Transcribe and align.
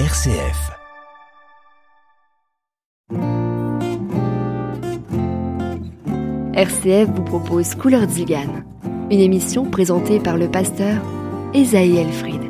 RCF. 0.00 0.72
RCF 6.52 7.10
vous 7.14 7.22
propose 7.22 7.76
Couleur 7.76 8.08
Zigan, 8.08 8.64
une 9.12 9.20
émission 9.20 9.70
présentée 9.70 10.18
par 10.18 10.36
le 10.36 10.50
pasteur 10.50 11.00
Esaïe 11.54 11.98
Elfried. 11.98 12.43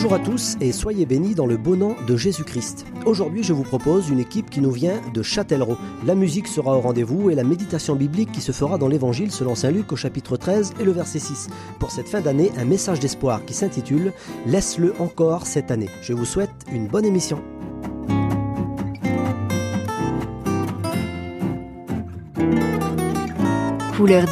Bonjour 0.00 0.14
à 0.14 0.20
tous 0.20 0.56
et 0.60 0.70
soyez 0.70 1.06
bénis 1.06 1.34
dans 1.34 1.44
le 1.44 1.56
beau 1.56 1.74
nom 1.74 1.96
de 2.06 2.16
Jésus-Christ. 2.16 2.86
Aujourd'hui, 3.04 3.42
je 3.42 3.52
vous 3.52 3.64
propose 3.64 4.10
une 4.10 4.20
équipe 4.20 4.48
qui 4.48 4.60
nous 4.60 4.70
vient 4.70 5.02
de 5.12 5.24
Châtellerault. 5.24 5.76
La 6.06 6.14
musique 6.14 6.46
sera 6.46 6.76
au 6.76 6.80
rendez-vous 6.80 7.30
et 7.30 7.34
la 7.34 7.42
méditation 7.42 7.96
biblique 7.96 8.30
qui 8.30 8.40
se 8.40 8.52
fera 8.52 8.78
dans 8.78 8.86
l'Évangile 8.86 9.32
selon 9.32 9.56
Saint 9.56 9.72
Luc 9.72 9.90
au 9.90 9.96
chapitre 9.96 10.36
13 10.36 10.74
et 10.78 10.84
le 10.84 10.92
verset 10.92 11.18
6. 11.18 11.48
Pour 11.80 11.90
cette 11.90 12.08
fin 12.08 12.20
d'année, 12.20 12.52
un 12.56 12.64
message 12.64 13.00
d'espoir 13.00 13.44
qui 13.44 13.54
s'intitule 13.54 14.12
Laisse-le 14.46 14.94
encore 15.00 15.46
cette 15.46 15.72
année. 15.72 15.90
Je 16.00 16.12
vous 16.12 16.24
souhaite 16.24 16.54
une 16.70 16.86
bonne 16.86 17.04
émission. 17.04 17.42
Couleur 23.96 24.28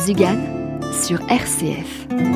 sur 0.93 1.21
RCF. 1.29 2.36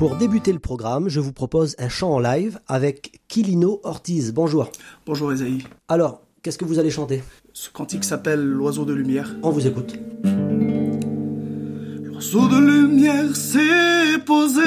Pour 0.00 0.16
débuter 0.16 0.50
le 0.54 0.58
programme, 0.58 1.10
je 1.10 1.20
vous 1.20 1.34
propose 1.34 1.76
un 1.78 1.90
chant 1.90 2.12
en 2.14 2.18
live 2.20 2.58
avec 2.66 3.20
Kilino 3.28 3.82
Ortiz. 3.84 4.32
Bonjour. 4.32 4.72
Bonjour 5.04 5.30
Esaïe. 5.30 5.62
Alors, 5.88 6.22
qu'est-ce 6.40 6.56
que 6.56 6.64
vous 6.64 6.78
allez 6.78 6.88
chanter? 6.88 7.22
Ce 7.52 7.68
cantique 7.68 8.04
s'appelle 8.04 8.42
L'oiseau 8.42 8.86
de 8.86 8.94
lumière. 8.94 9.36
On 9.42 9.50
vous 9.50 9.66
écoute. 9.66 9.98
L'oiseau 12.02 12.48
de 12.48 12.58
lumière 12.58 13.36
s'est 13.36 14.18
posé 14.24 14.62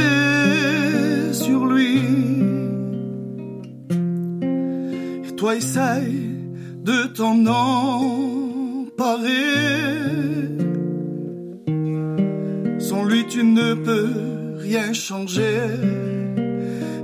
sur 1.33 1.65
lui. 1.65 1.97
Et 5.27 5.35
toi 5.35 5.55
essaye 5.55 6.29
de 6.83 7.07
t'en 7.07 7.43
emparer. 7.47 8.83
Sans 12.77 13.03
lui 13.03 13.25
tu 13.25 13.43
ne 13.43 13.73
peux 13.73 14.32
rien 14.63 14.93
changer, 14.93 15.67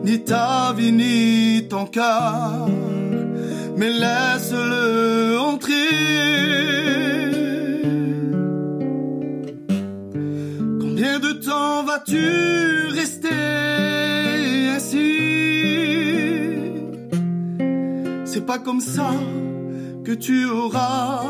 ni 0.06 0.24
ta 0.24 0.74
vie 0.78 0.94
ni 0.94 1.68
ton 1.68 1.86
cœur, 1.86 2.70
mais 3.78 3.92
laisse-le 3.92 5.38
entrer. 5.40 5.74
Combien 10.82 11.20
de 11.20 11.32
temps 11.48 11.84
vas-tu 11.84 12.26
rester 13.00 13.30
ainsi? 14.76 15.12
C'est 18.26 18.46
pas 18.46 18.60
comme 18.60 18.80
ça 18.80 19.12
que 20.06 20.14
tu 20.14 20.46
auras 20.46 21.26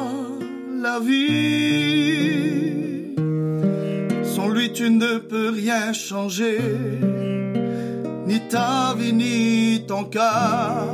la 0.81 0.99
vie. 0.99 2.88
Tu 4.67 4.89
ne 4.89 5.17
peux 5.19 5.49
rien 5.51 5.93
changer, 5.93 6.59
ni 8.27 8.39
ta 8.49 8.93
vie, 8.97 9.13
ni 9.13 9.85
ton 9.87 10.03
cœur, 10.03 10.85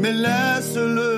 mais 0.00 0.12
laisse-le 0.12 1.15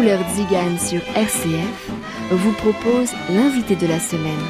Couleur 0.00 0.26
Zigan 0.30 0.78
sur 0.78 1.02
RCF 1.14 1.90
vous 2.30 2.52
propose 2.52 3.10
l'invité 3.28 3.76
de 3.76 3.86
la 3.86 4.00
semaine. 4.00 4.40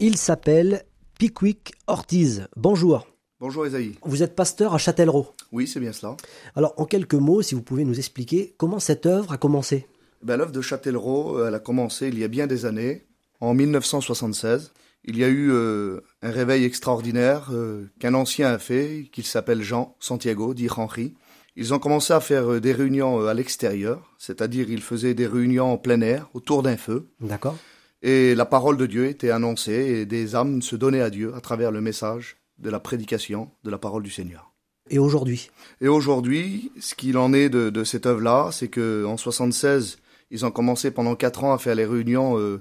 Il 0.00 0.16
s'appelle 0.16 0.84
Pickwick 1.18 1.74
Ortiz. 1.86 2.48
Bonjour. 2.56 3.06
Bonjour 3.40 3.66
Esaïe. 3.66 3.98
Vous 4.06 4.22
êtes 4.22 4.34
pasteur 4.34 4.72
à 4.72 4.78
Châtellerault. 4.78 5.34
Oui, 5.52 5.66
c'est 5.66 5.80
bien 5.80 5.92
cela. 5.92 6.16
Alors, 6.56 6.72
en 6.78 6.86
quelques 6.86 7.12
mots, 7.12 7.42
si 7.42 7.54
vous 7.54 7.60
pouvez 7.60 7.84
nous 7.84 7.98
expliquer 7.98 8.54
comment 8.56 8.78
cette 8.78 9.04
œuvre 9.04 9.30
a 9.30 9.36
commencé. 9.36 9.86
Ben, 10.22 10.38
L'œuvre 10.38 10.52
de 10.52 10.62
Châtellerault, 10.62 11.40
euh, 11.40 11.48
elle 11.48 11.54
a 11.54 11.60
commencé 11.60 12.08
il 12.08 12.18
y 12.18 12.24
a 12.24 12.28
bien 12.28 12.46
des 12.46 12.64
années, 12.64 13.04
en 13.40 13.52
1976. 13.52 14.72
Il 15.04 15.18
y 15.18 15.24
a 15.24 15.28
eu 15.28 15.50
euh, 15.50 16.00
un 16.22 16.30
réveil 16.30 16.64
extraordinaire 16.64 17.50
euh, 17.52 17.90
qu'un 17.98 18.14
ancien 18.14 18.48
a 18.48 18.58
fait, 18.58 19.10
qu'il 19.12 19.26
s'appelle 19.26 19.60
Jean 19.60 19.94
Santiago, 20.00 20.54
dit 20.54 20.68
Henri. 20.74 21.12
Ils 21.56 21.74
ont 21.74 21.78
commencé 21.78 22.12
à 22.12 22.20
faire 22.20 22.50
euh, 22.52 22.60
des 22.60 22.72
réunions 22.72 23.20
euh, 23.20 23.26
à 23.28 23.34
l'extérieur, 23.34 24.14
c'est-à-dire 24.18 24.70
ils 24.70 24.80
faisaient 24.82 25.14
des 25.14 25.26
réunions 25.26 25.72
en 25.72 25.76
plein 25.78 26.00
air, 26.00 26.28
autour 26.34 26.62
d'un 26.62 26.76
feu, 26.76 27.08
D'accord. 27.20 27.56
Et 28.04 28.34
la 28.34 28.46
parole 28.46 28.76
de 28.76 28.86
Dieu 28.86 29.06
était 29.06 29.30
annoncée 29.30 29.72
et 30.00 30.06
des 30.06 30.34
âmes 30.34 30.60
se 30.62 30.74
donnaient 30.74 31.02
à 31.02 31.10
Dieu 31.10 31.34
à 31.36 31.40
travers 31.40 31.70
le 31.70 31.80
message 31.80 32.36
de 32.58 32.68
la 32.68 32.80
prédication 32.80 33.50
de 33.64 33.70
la 33.70 33.78
parole 33.78 34.02
du 34.02 34.10
Seigneur. 34.10 34.52
Et 34.90 34.98
aujourd'hui? 34.98 35.50
Et 35.80 35.86
aujourd'hui, 35.88 36.72
ce 36.80 36.94
qu'il 36.96 37.16
en 37.16 37.32
est 37.32 37.48
de, 37.48 37.70
de 37.70 37.84
cette 37.84 38.06
œuvre-là, 38.06 38.48
c'est 38.50 38.66
que 38.68 39.04
en 39.04 39.16
76, 39.16 39.98
ils 40.32 40.44
ont 40.44 40.50
commencé 40.50 40.90
pendant 40.90 41.14
quatre 41.14 41.44
ans 41.44 41.52
à 41.52 41.58
faire 41.58 41.76
les 41.76 41.84
réunions 41.84 42.36
euh, 42.38 42.60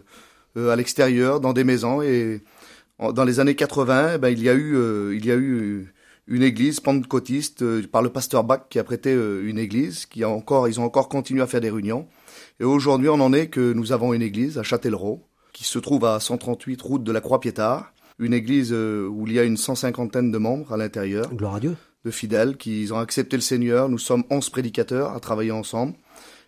euh, 0.58 0.69
à 0.69 0.75
l'extérieur, 0.75 1.40
dans 1.40 1.53
des 1.53 1.63
maisons, 1.63 2.03
et 2.03 2.41
en- 3.00 3.12
dans 3.12 3.23
les 3.23 3.40
années 3.40 3.56
80, 3.56 4.12
eh 4.16 4.18
ben, 4.19 4.29
il 4.29 4.44
y 4.44 4.50
a 4.50 4.53
eu, 4.53 4.75
euh, 4.75 5.16
il 5.16 5.25
y 5.25 5.31
a 5.31 5.35
eu 5.35 5.91
une 6.28 6.44
église 6.44 6.80
pentecôtiste 6.80 7.62
euh, 7.62 7.86
par 7.92 8.02
le 8.02 8.09
pasteur 8.09 8.44
Bach 8.44 8.62
qui 8.70 8.80
a 8.80 8.84
prêté 8.84 9.14
euh, 9.14 9.48
une 9.48 9.58
église, 9.58 10.06
qui 10.06 10.24
a 10.24 10.30
encore, 10.30 10.68
ils 10.68 10.80
ont 10.80 10.84
encore 10.84 11.09
continué 11.09 11.42
à 11.42 11.48
faire 11.48 11.62
des 11.62 11.70
réunions. 11.70 12.08
Et 12.59 12.64
aujourd'hui, 12.64 13.09
on 13.09 13.20
en 13.20 13.34
est 13.34 13.48
que 13.48 13.73
nous 13.73 13.91
avons 13.91 14.14
une 14.14 14.22
église 14.22 14.58
à 14.58 14.64
Châtellerault, 14.64 15.28
qui 15.53 15.64
se 15.64 15.79
trouve 15.79 16.06
à 16.06 16.20
138 16.20 16.82
route 16.82 17.03
de 17.03 17.12
la 17.12 17.22
Croix-Piétard, 17.22 17.94
une 18.20 18.34
église 18.34 18.72
euh, 18.72 19.08
où 19.08 19.28
il 19.28 19.34
y 19.34 19.40
a 19.40 19.44
une 19.44 19.58
cent 19.58 19.76
cinquantaine 19.76 20.32
de 20.32 20.38
membres 20.38 20.72
à 20.72 20.78
l'intérieur 20.78 21.34
Gloire 21.34 21.56
à 21.56 21.59
Dieu. 21.59 21.76
de 22.06 22.12
fidèles 22.12 22.56
qui 22.58 22.88
ont 22.91 23.00
accepté 23.00 23.35
le 23.35 23.41
Seigneur. 23.41 23.90
Nous 23.90 23.97
sommes 23.97 24.23
onze 24.29 24.50
prédicateurs 24.50 25.12
à 25.12 25.20
travailler 25.20 25.52
ensemble 25.52 25.96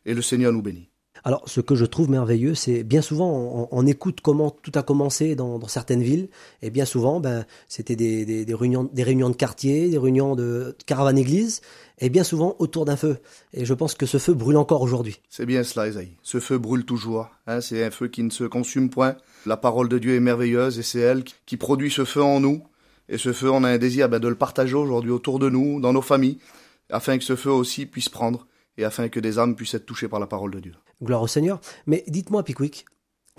et 0.06 0.14
le 0.14 0.22
Seigneur 0.22 0.54
nous 0.54 0.62
bénit. 0.62 0.93
Alors, 1.26 1.44
ce 1.46 1.62
que 1.62 1.74
je 1.74 1.86
trouve 1.86 2.10
merveilleux, 2.10 2.54
c'est 2.54 2.84
bien 2.84 3.02
souvent, 3.02 3.70
on, 3.72 3.88
écoute 3.88 4.20
comment 4.22 4.52
tout 4.52 4.74
a 4.76 4.84
commencé 4.84 5.36
dans, 5.36 5.66
certaines 5.68 6.04
villes, 6.04 6.28
et 6.62 6.70
bien 6.70 6.84
souvent, 6.84 7.22
ben, 7.22 7.46
c'était 7.70 7.96
des, 7.96 8.46
réunions, 8.54 8.90
des 8.92 9.04
réunions 9.04 9.30
de 9.30 9.36
quartier, 9.36 9.90
des 9.90 9.98
réunions 9.98 10.36
de 10.36 10.76
caravane 10.86 11.18
église, 11.18 11.62
et 12.00 12.10
bien 12.10 12.26
souvent 12.26 12.58
autour 12.60 12.84
d'un 12.84 12.98
feu. 12.98 13.20
Et 13.54 13.64
je 13.64 13.74
pense 13.74 13.96
que 13.96 14.06
ce 14.06 14.18
feu 14.18 14.34
brûle 14.34 14.58
encore 14.58 14.82
aujourd'hui. 14.82 15.22
C'est 15.30 15.46
bien 15.46 15.64
cela, 15.64 15.88
Esaïe. 15.88 16.18
Ce 16.24 16.42
feu 16.42 16.58
brûle 16.58 16.84
toujours. 16.84 17.30
Hein, 17.48 17.62
c'est 17.62 17.86
un 17.86 17.92
feu 17.92 18.10
qui 18.10 18.24
ne 18.24 18.30
se 18.30 18.44
consume 18.44 18.90
point. 18.90 19.16
La 19.46 19.56
parole 19.56 19.88
de 19.88 20.00
Dieu 20.00 20.16
est 20.16 20.20
merveilleuse 20.20 20.78
et 20.78 20.84
c'est 20.84 21.00
elle 21.00 21.24
qui 21.46 21.56
produit 21.56 21.90
ce 21.92 22.04
feu 22.04 22.22
en 22.22 22.42
nous. 22.42 22.64
Et 23.08 23.18
ce 23.18 23.32
feu, 23.32 23.50
on 23.50 23.64
a 23.64 23.70
un 23.70 23.78
désir 23.78 24.10
ben, 24.10 24.20
de 24.20 24.28
le 24.28 24.36
partager 24.36 24.76
aujourd'hui 24.76 25.12
autour 25.12 25.40
de 25.40 25.50
nous, 25.50 25.80
dans 25.80 25.94
nos 25.94 26.02
familles, 26.02 26.40
afin 26.90 27.18
que 27.18 27.24
ce 27.24 27.38
feu 27.38 27.52
aussi 27.52 27.86
puisse 27.86 28.10
prendre 28.10 28.46
et 28.78 28.86
afin 28.86 29.10
que 29.10 29.20
des 29.20 29.40
âmes 29.40 29.56
puissent 29.56 29.74
être 29.74 29.86
touchées 29.86 30.08
par 30.08 30.20
la 30.20 30.28
parole 30.28 30.52
de 30.52 30.60
Dieu. 30.60 30.74
Gloire 31.02 31.22
au 31.22 31.28
Seigneur. 31.28 31.60
Mais 31.86 32.04
dites-moi, 32.08 32.44
Pickwick, 32.44 32.86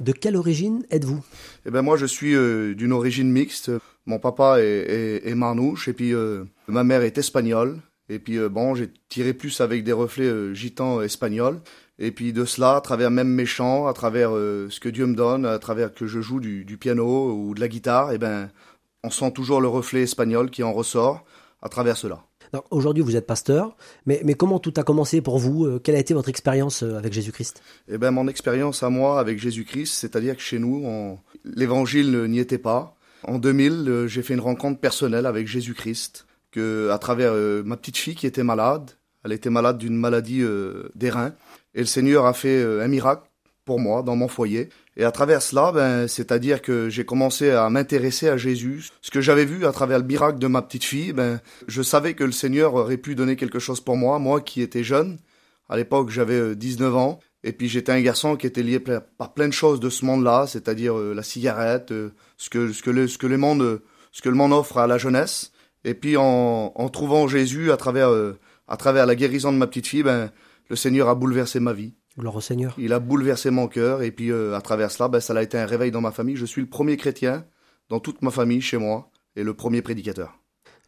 De 0.01 0.13
quelle 0.13 0.37
origine 0.37 0.85
êtes-vous? 0.91 1.25
Eh 1.67 1.71
ben 1.71 1.83
moi 1.83 1.97
je 1.97 2.07
suis 2.07 2.35
euh, 2.35 2.75
d'une 2.75 2.93
origine 2.93 3.31
mixte. 3.31 3.71
Mon 4.07 4.19
papa 4.19 4.61
est, 4.61 5.23
est, 5.25 5.35
marnouche 5.35 5.89
et 5.89 5.93
puis 5.93 6.13
euh, 6.13 6.45
ma 6.69 6.85
mère 6.85 7.03
est 7.03 7.17
espagnole. 7.17 7.81
Et 8.09 8.19
puis 8.19 8.39
bon, 8.51 8.75
j'ai 8.75 8.91
tiré 9.09 9.33
plus 9.33 9.61
avec 9.61 9.83
des 9.83 9.93
reflets 9.93 10.55
gitans 10.55 11.01
espagnols. 11.01 11.61
Et 11.99 12.11
puis 12.11 12.33
de 12.33 12.45
cela, 12.45 12.77
à 12.77 12.81
travers 12.81 13.11
même 13.11 13.29
mes 13.29 13.47
chants, 13.47 13.87
à 13.87 13.95
travers 13.95 14.31
ce 14.33 14.79
que 14.79 14.91
Dieu 14.91 15.07
me 15.07 15.15
donne, 15.15 15.47
à 15.47 15.59
travers 15.59 15.95
que 15.95 16.07
je 16.07 16.21
joue 16.21 16.41
du, 16.41 16.65
du 16.67 16.77
piano 16.77 17.33
ou 17.33 17.55
de 17.55 17.61
la 17.61 17.69
guitare, 17.69 18.13
eh 18.13 18.19
ben 18.19 18.51
on 19.05 19.11
sent 19.11 19.33
toujours 19.33 19.61
le 19.61 19.69
reflet 19.69 20.03
espagnol 20.03 20.51
qui 20.51 20.63
en 20.63 20.73
ressort 20.73 21.25
à 21.63 21.69
travers 21.69 21.97
cela. 21.97 22.25
Aujourd'hui, 22.71 23.03
vous 23.03 23.17
êtes 23.17 23.27
pasteur, 23.27 23.77
mais, 24.07 24.35
comment 24.35 24.59
tout 24.59 24.73
a 24.77 24.83
commencé 24.83 25.21
pour 25.21 25.39
vous 25.39 25.65
euh, 25.65 25.81
Quelle 25.83 25.97
a 25.97 25.99
été 25.99 26.15
votre 26.15 26.29
expérience 26.29 26.83
euh, 26.83 26.97
avec 26.97 27.13
Jésus-Christ? 27.13 27.63
Eh 27.89 27.99
ben, 27.99 28.11
mon 28.11 28.29
expérience 28.29 28.83
à 28.83 28.91
moi 28.91 29.19
avec 29.19 29.39
Jésus-Christ, 29.39 29.95
c'est-à-dire 29.95 30.37
que 30.37 30.43
chez 30.43 30.59
nous, 30.59 31.19
l'évangile 31.45 32.25
n'y 32.29 32.39
était 32.39 32.59
pas. 32.59 32.97
En 33.25 33.39
2000, 33.39 33.73
euh, 33.73 34.07
j'ai 34.07 34.23
fait 34.23 34.35
une 34.35 34.41
rencontre 34.41 34.81
personnelle 34.81 35.27
avec 35.27 35.47
Jésus-Christ, 35.47 36.27
que 36.51 36.91
à 36.91 36.99
travers 36.99 37.33
ma 37.65 37.77
petite 37.77 37.97
fille 37.97 38.15
qui 38.15 38.27
était 38.27 38.45
malade, 38.45 38.93
elle 39.25 39.33
était 39.33 39.51
malade 39.51 39.79
d'une 39.79 39.97
maladie 39.97 40.45
des 40.95 41.11
reins, 41.11 41.33
et 41.75 41.81
le 41.81 41.87
Seigneur 41.87 42.27
a 42.27 42.33
fait 42.33 42.63
un 42.63 42.87
miracle 42.87 43.25
pour 43.65 43.81
moi 43.81 44.03
dans 44.03 44.17
mon 44.17 44.29
foyer. 44.29 44.69
Et 44.97 45.05
à 45.05 45.11
travers 45.11 45.43
cela, 45.43 45.73
ben, 45.73 46.07
c'est-à-dire 46.07 46.63
que 46.63 46.89
j'ai 46.89 47.05
commencé 47.05 47.51
à 47.51 47.69
m'intéresser 47.71 48.29
à 48.29 48.37
Jésus. 48.37 48.89
Ce 49.03 49.11
que 49.11 49.21
j'avais 49.21 49.45
vu 49.45 49.67
à 49.67 49.73
travers 49.73 49.99
le 49.99 50.05
miracle 50.05 50.39
de 50.39 50.47
ma 50.47 50.63
petite 50.63 50.85
fille, 50.85 51.13
ben, 51.13 51.41
je 51.67 51.83
savais 51.83 52.15
que 52.15 52.25
le 52.25 52.33
Seigneur 52.33 52.75
aurait 52.75 52.97
pu 52.97 53.15
donner 53.15 53.37
quelque 53.37 53.59
chose 53.59 53.81
pour 53.81 53.97
moi, 53.97 54.19
moi 54.19 54.41
qui 54.41 54.63
étais 54.63 54.85
jeune. 54.85 55.19
À 55.69 55.77
l'époque, 55.77 56.11
j'avais 56.11 56.55
19 56.55 56.93
euh, 56.93 56.97
ans. 56.97 57.21
Et 57.43 57.53
puis 57.53 57.69
j'étais 57.69 57.93
un 57.93 58.01
garçon 58.01 58.37
qui 58.37 58.47
était 58.47 58.63
lié 58.63 58.81
par 58.81 59.35
plein 59.35 59.49
de 59.49 59.53
choses 59.53 59.79
de 59.79 59.91
ce 59.91 60.05
monde-là, 60.07 60.47
c'est-à-dire 60.47 60.99
euh, 60.99 61.13
la 61.13 61.23
cigarette, 61.23 61.93
euh, 61.93 62.15
ce 62.39 62.49
que 62.49 63.27
le 63.27 63.37
monde 63.37 63.83
ce 64.13 64.23
que 64.23 64.29
le 64.29 64.35
monde 64.35 64.53
offre 64.53 64.79
à 64.79 64.87
la 64.87 64.97
jeunesse. 64.97 65.53
Et 65.85 65.93
puis 65.93 66.17
en, 66.17 66.73
en 66.75 66.89
trouvant 66.89 67.29
Jésus 67.29 67.71
à 67.71 67.77
travers 67.77 68.11
à 68.69 68.77
travers 68.77 69.05
la 69.05 69.15
guérison 69.15 69.53
de 69.53 69.59
ma 69.59 69.67
petite 69.67 69.87
fille, 69.87 70.03
ben 70.03 70.31
le 70.71 70.77
Seigneur 70.77 71.09
a 71.09 71.15
bouleversé 71.15 71.61
ma 71.61 71.73
vie. 71.73 71.93
Gloire 72.19 72.37
au 72.37 72.41
Seigneur. 72.41 72.75
Il 72.79 72.93
a 72.93 73.01
bouleversé 73.01 73.51
mon 73.51 73.67
cœur 73.67 74.03
et 74.03 74.13
puis 74.13 74.31
euh, 74.31 74.55
à 74.55 74.61
travers 74.61 74.91
cela, 74.91 75.09
ben, 75.09 75.21
ça 75.21 75.37
a 75.37 75.43
été 75.43 75.59
un 75.59 75.67
réveil 75.67 75.91
dans 75.91 76.01
ma 76.01 76.13
famille. 76.13 76.37
Je 76.37 76.47
suis 76.47 76.61
le 76.61 76.69
premier 76.69 76.97
chrétien 76.97 77.45
dans 77.89 77.99
toute 77.99 78.23
ma 78.23 78.31
famille 78.31 78.61
chez 78.61 78.77
moi 78.77 79.11
et 79.35 79.43
le 79.43 79.55
premier 79.55 79.83
prédicateur. 79.83 80.39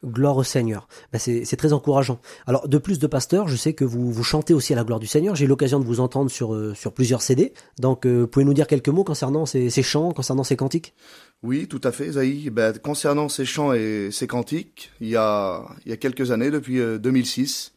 Gloire 0.05 0.37
au 0.37 0.45
Seigneur. 0.45 0.87
Ben, 1.13 1.19
c'est 1.19 1.57
très 1.57 1.73
encourageant. 1.73 2.21
Alors, 2.47 2.69
de 2.69 2.79
plus 2.79 2.99
de 2.99 3.07
pasteurs, 3.07 3.49
je 3.49 3.57
sais 3.57 3.73
que 3.73 3.85
vous, 3.85 4.13
vous 4.13 4.23
chantez 4.23 4.55
aussi 4.55 4.73
à 4.73 4.77
la 4.77 4.85
gloire 4.85 5.01
du 5.01 5.07
Seigneur. 5.07 5.35
J'ai 5.35 5.47
eu 5.47 5.49
l'occasion 5.49 5.81
de 5.81 5.85
vous 5.85 6.01
entendre 6.01 6.31
sur, 6.31 6.55
euh, 6.55 6.75
sur 6.75 6.93
plusieurs 6.93 7.23
CD. 7.23 7.55
Donc, 7.81 8.07
euh, 8.07 8.27
pouvez-nous 8.27 8.55
dire 8.55 8.67
quelques 8.67 8.91
mots 8.91 9.05
concernant 9.05 9.47
ces, 9.47 9.71
ces, 9.71 9.83
chants, 9.83 10.13
concernant 10.13 10.45
ces 10.45 10.55
cantiques? 10.55 10.95
Oui, 11.43 11.67
tout 11.67 11.81
à 11.83 11.93
fait, 11.93 12.13
Zaï. 12.13 12.51
Ben, 12.51 12.79
concernant 12.79 13.29
ces 13.29 13.47
chants 13.47 13.73
et 13.73 14.11
ces 14.13 14.27
cantiques, 14.27 14.93
il 15.01 15.09
y 15.09 15.17
a, 15.17 15.65
il 15.87 15.91
y 15.91 15.93
a 15.93 15.97
quelques 15.97 16.31
années, 16.31 16.51
depuis 16.51 16.79
2006, 17.01 17.73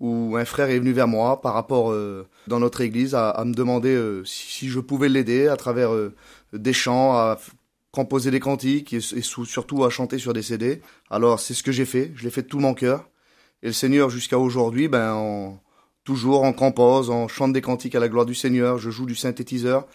où 0.00 0.36
un 0.36 0.44
frère 0.44 0.70
est 0.70 0.78
venu 0.78 0.92
vers 0.92 1.08
moi 1.08 1.40
par 1.40 1.54
rapport 1.54 1.90
euh, 1.90 2.26
dans 2.46 2.60
notre 2.60 2.80
église 2.80 3.14
à, 3.14 3.42
me 3.44 3.52
demander 3.52 3.94
euh, 3.94 4.24
si, 4.24 4.68
je 4.68 4.80
pouvais 4.80 5.08
l'aider 5.08 5.48
à 5.48 5.56
travers 5.56 5.92
euh, 5.92 6.14
des 6.52 6.72
chants, 6.72 7.14
à 7.14 7.38
composer 7.90 8.30
des 8.30 8.40
cantiques 8.40 8.92
et, 8.92 9.00
surtout 9.00 9.84
à 9.84 9.90
chanter 9.90 10.18
sur 10.18 10.32
des 10.32 10.42
CD. 10.42 10.82
Alors 11.10 11.40
c'est 11.40 11.54
ce 11.54 11.62
que 11.62 11.72
j'ai 11.72 11.84
fait, 11.84 12.12
je 12.14 12.24
l'ai 12.24 12.30
fait 12.30 12.42
de 12.42 12.48
tout 12.48 12.60
mon 12.60 12.74
cœur. 12.74 13.08
Et 13.62 13.68
le 13.68 13.72
Seigneur 13.72 14.08
jusqu'à 14.08 14.38
aujourd'hui, 14.38 14.86
ben 14.86 15.58
toujours 16.04 16.44
en 16.44 16.52
compose, 16.52 17.10
en 17.10 17.26
chante 17.26 17.52
des 17.52 17.60
cantiques 17.60 17.94
à 17.96 18.00
la 18.00 18.08
gloire 18.08 18.24
du 18.24 18.34
Seigneur, 18.34 18.78
je 18.78 18.90
joue 18.90 19.04
du 19.04 19.16
synthétiseur, 19.16 19.86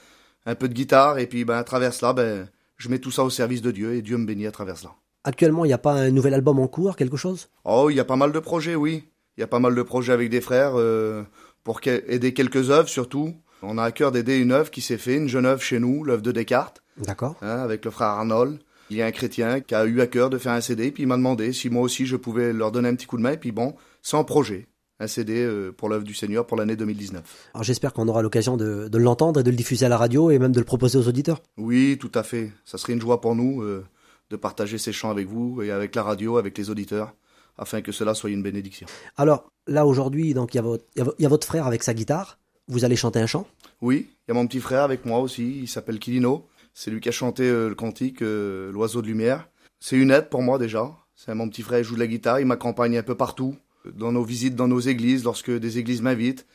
un 0.45 0.55
peu 0.55 0.67
de 0.67 0.73
guitare 0.73 1.17
et 1.17 1.27
puis 1.27 1.45
ben 1.45 1.55
à 1.55 1.63
travers 1.63 1.93
cela, 1.93 2.11
ben 2.11 2.49
je 2.75 2.89
mets 2.89 2.99
tout 2.99 3.11
ça 3.11 3.23
au 3.23 3.29
service 3.29 3.61
de 3.61 3.71
Dieu 3.71 3.93
et 3.93 4.01
Dieu 4.01 4.17
me 4.17 4.25
bénit 4.25 4.47
à 4.47 4.51
travers 4.51 4.77
cela. 4.77 4.91
Actuellement, 5.23 5.63
il 5.63 5.69
n'y 5.69 5.73
a 5.73 5.77
pas 5.77 5.93
un 5.93 6.11
nouvel 6.11 6.33
album 6.33 6.59
en 6.59 6.67
cours, 6.67 6.97
quelque 6.97 7.15
chose? 7.15 7.47
Oh, 7.63 7.89
il 7.89 7.95
y 7.95 7.99
a 8.01 8.05
pas 8.05 8.17
mal 8.17 8.33
de 8.33 8.39
projets, 8.39 8.75
oui. 8.75 9.05
Il 9.37 9.41
y 9.41 9.43
a 9.43 9.47
pas 9.47 9.59
mal 9.59 9.73
de 9.73 9.81
projets 9.81 10.13
avec 10.13 10.29
des 10.29 10.41
frères 10.41 10.73
euh, 10.75 11.23
pour 11.63 11.81
aider 11.85 12.33
quelques 12.33 12.69
œuvres 12.69 12.89
surtout. 12.89 13.33
On 13.61 13.77
a 13.77 13.83
à 13.83 13.91
cœur 13.91 14.11
d'aider 14.11 14.37
une 14.37 14.51
œuvre 14.51 14.69
qui 14.69 14.81
s'est 14.81 14.97
faite, 14.97 15.17
une 15.17 15.29
jeune 15.29 15.45
œuvre 15.45 15.61
chez 15.61 15.79
nous, 15.79 16.03
l'œuvre 16.03 16.21
de 16.21 16.31
Descartes. 16.31 16.83
D'accord. 16.97 17.35
Hein, 17.41 17.59
avec 17.59 17.85
le 17.85 17.91
frère 17.91 18.09
Arnold. 18.09 18.59
Il 18.89 18.97
y 18.97 19.01
a 19.01 19.05
un 19.05 19.11
chrétien 19.11 19.61
qui 19.61 19.73
a 19.73 19.85
eu 19.85 20.01
à 20.01 20.07
cœur 20.07 20.29
de 20.29 20.37
faire 20.37 20.51
un 20.51 20.61
CD, 20.61 20.91
puis 20.91 21.03
il 21.03 21.07
m'a 21.07 21.15
demandé 21.15 21.53
si 21.53 21.69
moi 21.69 21.81
aussi 21.81 22.05
je 22.05 22.15
pouvais 22.15 22.53
leur 22.53 22.71
donner 22.71 22.89
un 22.89 22.95
petit 22.95 23.07
coup 23.07 23.17
de 23.17 23.23
main, 23.23 23.31
et 23.31 23.37
puis 23.37 23.51
bon, 23.51 23.75
sans 24.01 24.23
projet. 24.23 24.67
Un 24.99 25.07
CD 25.07 25.41
euh, 25.41 25.71
pour 25.71 25.89
l'œuvre 25.89 26.03
du 26.03 26.13
Seigneur 26.13 26.45
pour 26.45 26.57
l'année 26.57 26.75
2019. 26.75 27.49
Alors 27.53 27.63
j'espère 27.63 27.93
qu'on 27.93 28.07
aura 28.07 28.21
l'occasion 28.21 28.57
de, 28.57 28.87
de 28.87 28.97
l'entendre 28.97 29.39
et 29.39 29.43
de 29.43 29.49
le 29.49 29.55
diffuser 29.55 29.85
à 29.85 29.89
la 29.89 29.97
radio 29.97 30.29
et 30.29 30.37
même 30.37 30.51
de 30.51 30.59
le 30.59 30.65
proposer 30.65 30.99
aux 30.99 31.07
auditeurs. 31.07 31.41
Oui, 31.57 31.97
tout 31.99 32.11
à 32.13 32.21
fait. 32.21 32.51
Ça 32.65 32.77
serait 32.77 32.93
une 32.93 33.01
joie 33.01 33.19
pour 33.19 33.35
nous 33.35 33.63
euh, 33.63 33.83
de 34.29 34.35
partager 34.35 34.77
ces 34.77 34.91
chants 34.91 35.09
avec 35.09 35.27
vous 35.27 35.61
et 35.63 35.71
avec 35.71 35.95
la 35.95 36.03
radio, 36.03 36.37
avec 36.37 36.57
les 36.57 36.69
auditeurs 36.69 37.13
afin 37.57 37.81
que 37.81 37.91
cela 37.91 38.13
soit 38.13 38.29
une 38.29 38.43
bénédiction. 38.43 38.87
Alors 39.17 39.51
là 39.67 39.85
aujourd'hui, 39.85 40.33
donc 40.33 40.53
il 40.53 40.57
y, 40.57 41.25
a 41.25 41.29
votre 41.29 41.47
frère 41.47 41.67
avec 41.67 41.83
sa 41.83 41.93
guitare. 41.93 42.39
Vous 42.67 42.85
allez 42.85 42.95
chanter 42.95 43.19
un 43.19 43.27
chant? 43.27 43.47
Oui, 43.81 44.07
il 44.27 44.29
y 44.29 44.31
a 44.31 44.33
mon 44.33 44.47
petit 44.47 44.59
frère 44.59 44.83
avec 44.83 45.05
moi 45.05 45.19
aussi. 45.19 45.59
Il 45.59 45.67
s'appelle 45.67 45.99
Kilino. 45.99 46.47
C'est 46.73 46.89
lui 46.89 47.01
qui 47.01 47.09
a 47.09 47.11
chanté 47.11 47.43
euh, 47.43 47.69
le 47.69 47.75
cantique 47.75 48.21
euh, 48.21 48.71
L'oiseau 48.71 49.01
de 49.01 49.07
lumière. 49.07 49.47
C'est 49.79 49.97
une 49.97 50.11
aide 50.11 50.29
pour 50.29 50.41
moi 50.41 50.57
déjà. 50.57 50.91
C'est 51.15 51.35
mon 51.35 51.47
petit 51.49 51.61
frère, 51.61 51.79
il 51.79 51.85
joue 51.85 51.95
de 51.95 51.99
la 51.99 52.07
guitare, 52.07 52.39
il 52.39 52.45
m'accompagne 52.45 52.97
un 52.97 53.03
peu 53.03 53.15
partout, 53.15 53.55
dans 53.93 54.11
nos 54.11 54.23
visites, 54.23 54.55
dans 54.55 54.67
nos 54.67 54.79
églises, 54.79 55.23
lorsque 55.23 55.51
des 55.51 55.77
églises 55.77 56.01
m'invitent 56.01 56.47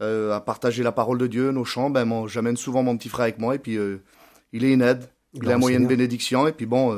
euh, 0.00 0.32
à 0.32 0.40
partager 0.40 0.82
la 0.82 0.92
parole 0.92 1.18
de 1.18 1.26
Dieu, 1.26 1.50
nos 1.50 1.64
chants. 1.64 1.90
Ben, 1.90 2.26
j'amène 2.28 2.56
souvent 2.56 2.82
mon 2.82 2.96
petit 2.96 3.08
frère 3.08 3.24
avec 3.24 3.38
moi 3.38 3.56
et 3.56 3.58
puis 3.58 3.76
il 4.52 4.64
est 4.64 4.72
une 4.72 4.82
aide. 4.82 5.08
Il 5.32 5.50
a 5.50 5.54
un 5.54 5.58
moyen 5.58 5.80
de 5.80 5.86
bénédiction 5.86 6.46
et 6.46 6.52
puis 6.52 6.66
bon, 6.66 6.94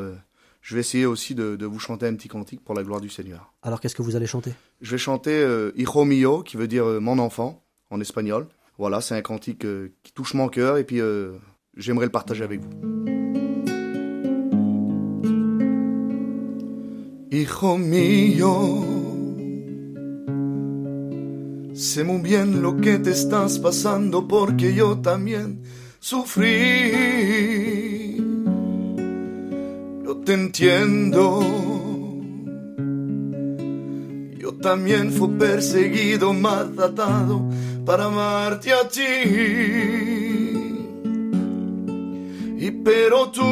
je 0.66 0.74
vais 0.74 0.80
essayer 0.80 1.06
aussi 1.06 1.36
de, 1.36 1.64
vous 1.64 1.78
chanter 1.78 2.08
un 2.08 2.14
petit 2.16 2.26
cantique 2.26 2.60
pour 2.64 2.74
la 2.74 2.82
gloire 2.82 3.00
du 3.00 3.08
Seigneur. 3.08 3.52
Alors 3.62 3.80
qu'est-ce 3.80 3.94
que 3.94 4.02
vous 4.02 4.16
allez 4.16 4.26
chanter? 4.26 4.52
Je 4.80 4.90
vais 4.90 4.98
chanter 4.98 5.30
euh, 5.30 5.70
Hijo 5.76 6.04
mio, 6.04 6.42
qui 6.42 6.56
veut 6.56 6.66
dire 6.66 6.84
euh, 6.84 6.98
mon 6.98 7.20
enfant 7.20 7.62
en 7.90 8.00
espagnol. 8.00 8.48
Voilà, 8.76 9.00
c'est 9.00 9.14
un 9.14 9.22
cantique 9.22 9.64
euh, 9.64 9.94
qui 10.02 10.12
touche 10.12 10.34
mon 10.34 10.48
cœur 10.48 10.76
et 10.76 10.82
puis 10.82 11.00
j'aimerais 11.76 12.06
le 12.06 12.10
partager 12.10 12.42
avec 12.42 12.60
vous. 12.62 12.70
Hijo 17.30 17.78
mío, 17.78 18.84
sé 21.74 22.02
muy 22.02 22.20
bien 22.22 22.60
lo 22.60 22.76
que 22.76 22.98
te 22.98 23.10
estás 23.10 23.60
pasando 23.60 24.26
porque 24.26 24.74
yo 24.74 24.98
también 24.98 25.62
sufrí. 26.00 27.75
Te 30.26 30.34
entiendo. 30.34 31.40
Yo 34.36 34.52
también 34.54 35.12
fui 35.12 35.28
perseguido, 35.38 36.34
maltratado 36.34 37.48
para 37.84 38.06
amarte 38.06 38.72
a 38.72 38.88
ti. 38.88 39.00
Y 42.58 42.70
pero 42.84 43.30
tú 43.30 43.42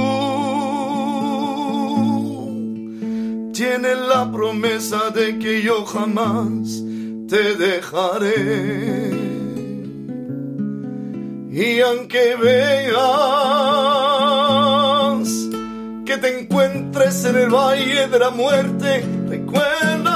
tienes 3.52 3.97
la 4.09 4.33
promesa 4.33 5.11
de 5.11 5.38
que 5.38 5.62
yo 5.62 5.85
jamás 5.85 6.83
te 7.28 7.54
dejaré. 7.54 9.12
Y 11.52 11.81
aunque 11.81 12.35
veas 12.35 14.03
te 16.04 16.38
encuentres 16.38 17.25
en 17.25 17.37
el 17.37 17.49
valle 17.49 18.06
de 18.08 18.18
la 18.18 18.30
muerte, 18.30 19.04
recuerda 19.28 20.13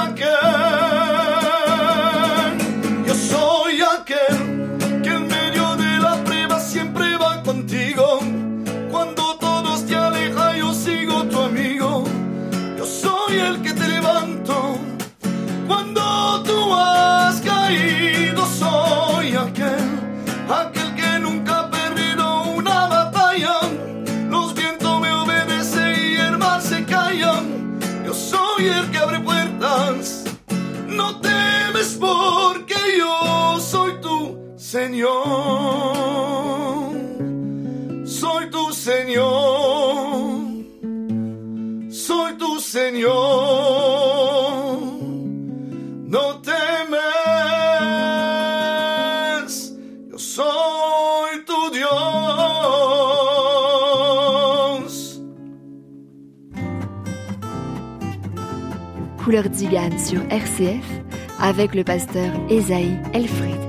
Couleur 59.29 59.53
Zigane 59.53 59.99
sur 59.99 60.23
RCF 60.31 61.03
avec 61.39 61.75
le 61.75 61.83
pasteur 61.83 62.33
Esaïe 62.49 62.97
Elfried. 63.13 63.59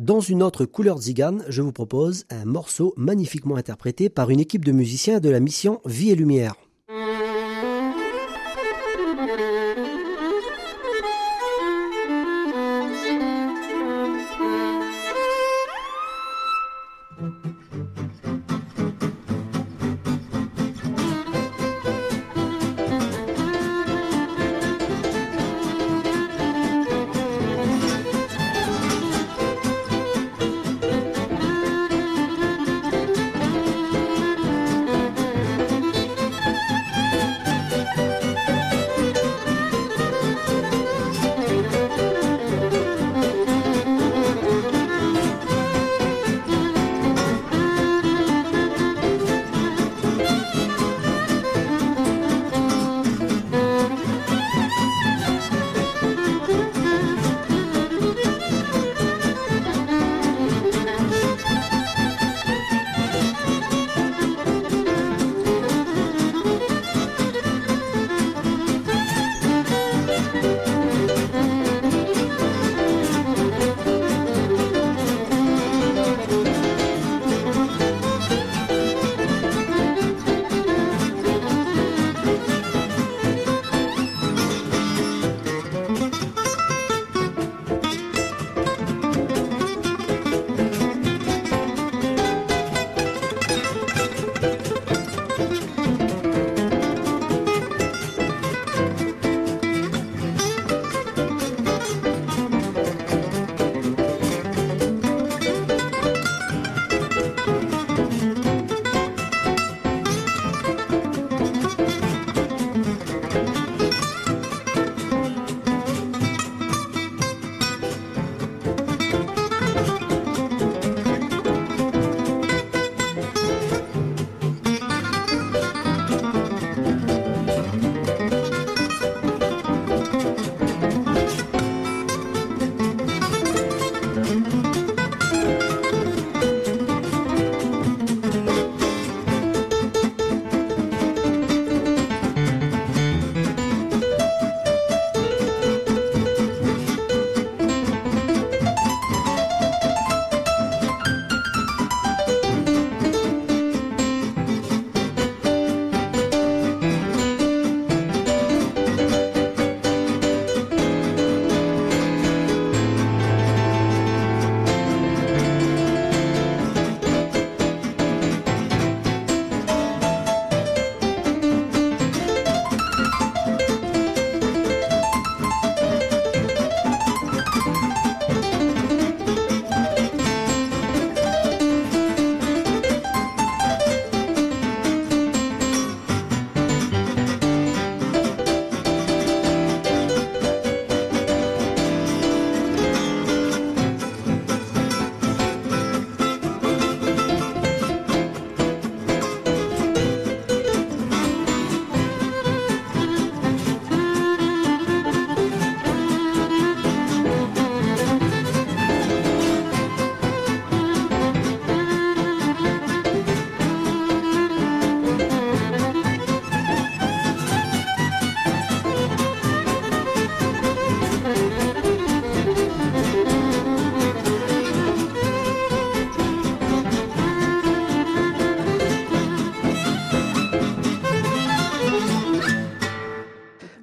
Dans 0.00 0.18
une 0.18 0.42
autre 0.42 0.64
couleur 0.64 0.98
zigane, 0.98 1.44
je 1.48 1.62
vous 1.62 1.70
propose 1.70 2.24
un 2.30 2.44
morceau 2.44 2.92
magnifiquement 2.96 3.54
interprété 3.54 4.08
par 4.08 4.30
une 4.30 4.40
équipe 4.40 4.64
de 4.64 4.72
musiciens 4.72 5.20
de 5.20 5.30
la 5.30 5.38
mission 5.38 5.80
Vie 5.84 6.10
et 6.10 6.16
Lumière. 6.16 6.56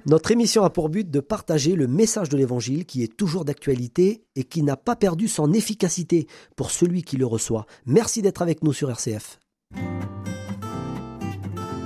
Notre 0.08 0.30
émission 0.30 0.62
a 0.62 0.70
pour 0.70 0.88
but 0.88 1.10
de 1.10 1.18
partager 1.18 1.74
le 1.74 1.88
message 1.88 2.28
de 2.28 2.36
l'Évangile 2.36 2.86
qui 2.86 3.02
est 3.02 3.16
toujours 3.16 3.44
d'actualité 3.44 4.22
et 4.36 4.44
qui 4.44 4.62
n'a 4.62 4.76
pas 4.76 4.94
perdu 4.94 5.26
son 5.26 5.52
efficacité 5.52 6.28
pour 6.54 6.70
celui 6.70 7.02
qui 7.02 7.16
le 7.16 7.26
reçoit. 7.26 7.66
Merci 7.86 8.22
d'être 8.22 8.40
avec 8.40 8.62
nous 8.62 8.72
sur 8.72 8.88
RCF. 8.88 9.40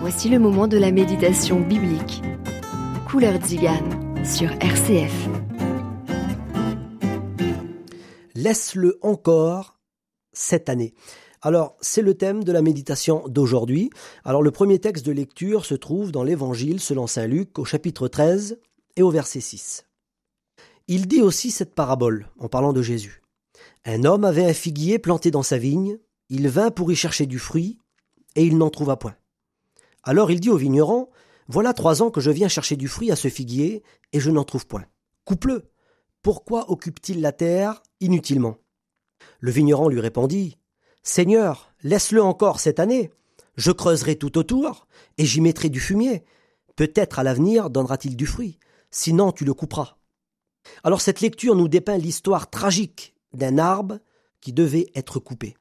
Voici 0.00 0.28
le 0.28 0.38
moment 0.38 0.68
de 0.68 0.76
la 0.76 0.92
méditation 0.92 1.60
biblique. 1.60 2.20
Couleur 3.10 3.42
Zigane 3.42 4.22
sur 4.22 4.50
RCF. 4.52 5.28
Laisse-le 8.34 8.98
encore 9.00 9.80
cette 10.34 10.68
année. 10.68 10.92
Alors, 11.42 11.76
c'est 11.80 12.02
le 12.02 12.14
thème 12.14 12.44
de 12.44 12.52
la 12.52 12.61
méditation 12.61 13.26
d'aujourd'hui. 13.26 13.90
Alors, 14.25 14.42
le 14.42 14.50
premier 14.50 14.78
texte 14.78 15.06
de 15.06 15.12
lecture 15.12 15.64
se 15.64 15.75
trouve 15.75 16.12
dans 16.12 16.23
l'Évangile 16.23 16.80
selon 16.80 17.06
Saint 17.06 17.26
Luc 17.26 17.59
au 17.59 17.64
chapitre 17.64 18.09
13 18.09 18.59
et 18.97 19.02
au 19.02 19.11
verset 19.11 19.40
6. 19.40 19.87
Il 20.87 21.09
dit 21.09 21.23
aussi 21.23 21.50
cette 21.50 21.75
parabole 21.75 22.28
en 22.38 22.49
parlant 22.49 22.75
de 22.75 22.82
Jésus. 22.82 23.23
Un 23.87 24.04
homme 24.04 24.25
avait 24.25 24.44
un 24.44 24.52
figuier 24.52 24.99
planté 24.99 25.30
dans 25.30 25.42
sa 25.42 25.56
vigne, 25.56 25.99
il 26.28 26.47
vint 26.49 26.70
pour 26.70 26.92
y 26.92 26.97
chercher 26.97 27.25
du 27.25 27.38
fruit, 27.38 27.78
et 28.37 28.44
il 28.44 28.59
n'en 28.59 28.68
trouva 28.68 28.97
point. 28.97 29.14
Alors 30.02 30.30
il 30.30 30.40
dit 30.40 30.50
au 30.50 30.56
vigneron, 30.56 31.09
Voilà 31.49 31.73
trois 31.73 32.02
ans 32.02 32.11
que 32.11 32.20
je 32.20 32.30
viens 32.30 32.49
chercher 32.49 32.76
du 32.76 32.87
fruit 32.87 33.11
à 33.11 33.16
ce 33.16 33.28
figuier, 33.28 33.82
et 34.12 34.20
je 34.20 34.30
n'en 34.30 34.44
trouve 34.44 34.66
point. 34.66 34.85
Coupe-le. 35.25 35.70
Pourquoi 36.23 36.70
occupe-t-il 36.70 37.23
la 37.23 37.32
terre 37.32 37.82
inutilement? 38.00 38.59
Le 39.38 39.50
vigneron 39.50 39.88
lui 39.88 40.00
répondit, 40.00 40.59
Seigneur, 41.02 41.73
laisse-le 41.83 42.23
encore 42.23 42.61
cette 42.61 42.80
année. 42.80 43.11
Je 43.57 43.73
creuserai 43.73 44.16
tout 44.16 44.38
autour, 44.38 44.87
et 45.19 45.25
j'y 45.25 45.40
mettrai 45.40 45.69
du 45.69 45.80
fumier, 45.80 46.25
Peut-être 46.80 47.19
à 47.19 47.23
l'avenir 47.23 47.69
donnera-t-il 47.69 48.16
du 48.16 48.25
fruit, 48.25 48.59
sinon 48.90 49.33
tu 49.33 49.45
le 49.45 49.52
couperas. 49.52 49.99
Alors 50.83 51.02
cette 51.02 51.21
lecture 51.21 51.54
nous 51.54 51.69
dépeint 51.69 51.99
l'histoire 51.99 52.49
tragique 52.49 53.14
d'un 53.35 53.59
arbre 53.59 53.99
qui 54.40 54.54
devait 54.54 54.87
être 54.95 55.19
coupé. 55.19 55.59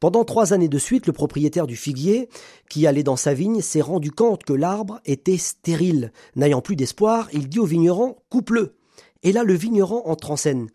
Pendant 0.00 0.24
trois 0.24 0.54
années 0.54 0.70
de 0.70 0.78
suite, 0.78 1.06
le 1.06 1.12
propriétaire 1.12 1.66
du 1.66 1.76
figuier, 1.76 2.30
qui 2.70 2.86
allait 2.86 3.02
dans 3.02 3.16
sa 3.16 3.34
vigne, 3.34 3.60
s'est 3.60 3.82
rendu 3.82 4.10
compte 4.10 4.44
que 4.44 4.54
l'arbre 4.54 5.02
était 5.04 5.36
stérile. 5.36 6.10
N'ayant 6.36 6.62
plus 6.62 6.74
d'espoir, 6.74 7.28
il 7.34 7.50
dit 7.50 7.58
au 7.58 7.66
vigneron 7.66 8.16
Coupe-le. 8.30 8.76
Et 9.22 9.32
là, 9.32 9.44
le 9.44 9.52
vigneron 9.52 10.06
entre 10.06 10.30
en 10.30 10.36
scène. 10.36 10.70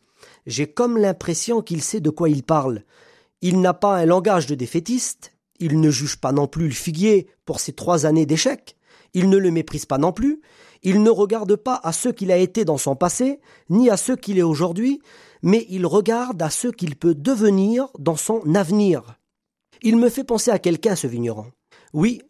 J'ai 0.45 0.67
comme 0.67 0.99
l'impression 0.99 1.63
qu'il 1.63 1.81
sait 1.81 2.01
de 2.01 2.11
quoi 2.11 2.29
il 2.29 2.43
parle. 2.43 2.83
Il 3.41 3.61
n'a 3.61 3.73
pas 3.73 3.97
un 3.97 4.05
langage 4.05 4.47
de 4.47 4.55
défaitiste, 4.55 5.33
il 5.59 5.79
ne 5.79 5.89
juge 5.89 6.17
pas 6.17 6.31
non 6.31 6.47
plus 6.47 6.67
le 6.67 6.73
figuier 6.73 7.27
pour 7.45 7.59
ses 7.59 7.73
trois 7.73 8.05
années 8.05 8.25
d'échec, 8.25 8.75
il 9.13 9.29
ne 9.29 9.37
le 9.37 9.51
méprise 9.51 9.85
pas 9.85 9.97
non 9.97 10.11
plus, 10.11 10.41
il 10.83 11.01
ne 11.03 11.09
regarde 11.09 11.55
pas 11.55 11.79
à 11.83 11.91
ce 11.91 12.09
qu'il 12.09 12.31
a 12.31 12.37
été 12.37 12.65
dans 12.65 12.77
son 12.77 12.95
passé, 12.95 13.39
ni 13.69 13.89
à 13.89 13.97
ce 13.97 14.13
qu'il 14.13 14.37
est 14.37 14.43
aujourd'hui, 14.43 15.01
mais 15.41 15.65
il 15.69 15.85
regarde 15.85 16.41
à 16.41 16.49
ce 16.49 16.67
qu'il 16.67 16.95
peut 16.95 17.15
devenir 17.15 17.87
dans 17.99 18.15
son 18.15 18.55
avenir. 18.55 19.17
Il 19.81 19.97
me 19.97 20.09
fait 20.09 20.23
penser 20.23 20.51
à 20.51 20.59
quelqu'un, 20.59 20.95
ce 20.95 21.07
vigneron. 21.07 21.51
Oui, 21.93 22.21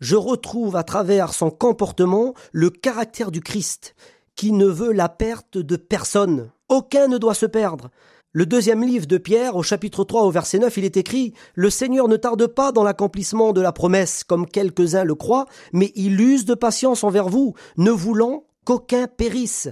je 0.00 0.16
retrouve 0.16 0.76
à 0.76 0.82
travers 0.82 1.34
son 1.34 1.50
comportement 1.50 2.34
le 2.52 2.70
caractère 2.70 3.30
du 3.30 3.40
Christ, 3.40 3.94
qui 4.34 4.52
ne 4.52 4.66
veut 4.66 4.92
la 4.92 5.08
perte 5.08 5.58
de 5.58 5.76
personne. 5.76 6.50
Aucun 6.68 7.08
ne 7.08 7.18
doit 7.18 7.34
se 7.34 7.46
perdre. 7.46 7.90
Le 8.34 8.46
deuxième 8.46 8.82
livre 8.82 9.06
de 9.06 9.18
Pierre, 9.18 9.56
au 9.56 9.62
chapitre 9.62 10.04
3, 10.04 10.22
au 10.22 10.30
verset 10.30 10.58
9, 10.58 10.78
il 10.78 10.86
est 10.86 10.96
écrit 10.96 11.34
Le 11.54 11.68
Seigneur 11.68 12.08
ne 12.08 12.16
tarde 12.16 12.46
pas 12.46 12.72
dans 12.72 12.82
l'accomplissement 12.82 13.52
de 13.52 13.60
la 13.60 13.72
promesse, 13.72 14.24
comme 14.24 14.46
quelques-uns 14.46 15.04
le 15.04 15.14
croient, 15.14 15.44
mais 15.74 15.92
il 15.96 16.18
use 16.18 16.46
de 16.46 16.54
patience 16.54 17.04
envers 17.04 17.28
vous, 17.28 17.52
ne 17.76 17.90
voulant 17.90 18.46
qu'aucun 18.64 19.06
périsse, 19.06 19.68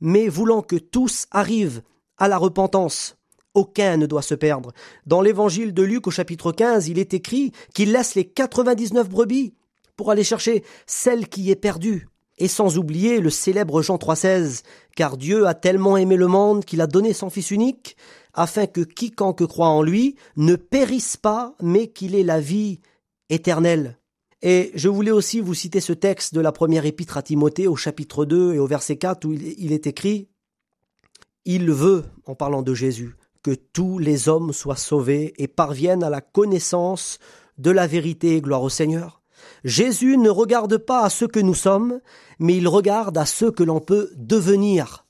mais 0.00 0.28
voulant 0.28 0.62
que 0.62 0.76
tous 0.76 1.26
arrivent 1.32 1.82
à 2.16 2.28
la 2.28 2.38
repentance. 2.38 3.16
Aucun 3.52 3.96
ne 3.96 4.06
doit 4.06 4.22
se 4.22 4.36
perdre. 4.36 4.70
Dans 5.06 5.20
l'évangile 5.20 5.74
de 5.74 5.82
Luc, 5.82 6.06
au 6.06 6.12
chapitre 6.12 6.52
15, 6.52 6.86
il 6.86 7.00
est 7.00 7.14
écrit 7.14 7.50
qu'il 7.74 7.90
laisse 7.90 8.14
les 8.14 8.28
99 8.28 9.08
brebis 9.08 9.54
pour 9.96 10.12
aller 10.12 10.22
chercher 10.22 10.62
celle 10.86 11.26
qui 11.26 11.50
est 11.50 11.56
perdue. 11.56 12.06
Et 12.38 12.48
sans 12.48 12.78
oublier 12.78 13.20
le 13.20 13.30
célèbre 13.30 13.80
Jean 13.82 13.96
3,16, 13.96 14.62
car 14.96 15.16
Dieu 15.16 15.46
a 15.46 15.54
tellement 15.54 15.96
aimé 15.96 16.16
le 16.16 16.26
monde 16.26 16.64
qu'il 16.64 16.80
a 16.80 16.86
donné 16.86 17.12
son 17.12 17.30
Fils 17.30 17.50
unique, 17.50 17.96
afin 18.32 18.66
que 18.66 18.80
quiconque 18.80 19.46
croit 19.46 19.68
en 19.68 19.82
lui 19.82 20.16
ne 20.36 20.56
périsse 20.56 21.16
pas, 21.16 21.54
mais 21.62 21.88
qu'il 21.88 22.14
ait 22.14 22.24
la 22.24 22.40
vie 22.40 22.80
éternelle. 23.30 23.98
Et 24.42 24.72
je 24.74 24.88
voulais 24.88 25.10
aussi 25.10 25.40
vous 25.40 25.54
citer 25.54 25.80
ce 25.80 25.92
texte 25.92 26.34
de 26.34 26.40
la 26.40 26.52
première 26.52 26.84
épître 26.84 27.16
à 27.16 27.22
Timothée 27.22 27.66
au 27.66 27.76
chapitre 27.76 28.26
2 28.26 28.54
et 28.54 28.58
au 28.58 28.66
verset 28.66 28.96
4 28.96 29.24
où 29.24 29.32
il 29.32 29.72
est 29.72 29.86
écrit 29.86 30.28
Il 31.46 31.70
veut, 31.70 32.04
en 32.26 32.34
parlant 32.34 32.60
de 32.60 32.74
Jésus, 32.74 33.16
que 33.42 33.52
tous 33.52 33.98
les 33.98 34.28
hommes 34.28 34.52
soient 34.52 34.76
sauvés 34.76 35.32
et 35.38 35.48
parviennent 35.48 36.02
à 36.02 36.10
la 36.10 36.20
connaissance 36.20 37.18
de 37.56 37.70
la 37.70 37.86
vérité, 37.86 38.40
gloire 38.40 38.62
au 38.62 38.68
Seigneur. 38.68 39.22
Jésus 39.64 40.16
ne 40.16 40.30
regarde 40.30 40.78
pas 40.78 41.04
à 41.04 41.10
ce 41.10 41.24
que 41.24 41.40
nous 41.40 41.54
sommes, 41.54 42.00
mais 42.38 42.56
il 42.56 42.68
regarde 42.68 43.16
à 43.18 43.26
ce 43.26 43.46
que 43.46 43.62
l'on 43.62 43.80
peut 43.80 44.10
devenir. 44.16 45.06